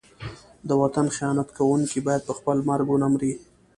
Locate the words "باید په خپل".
2.07-2.57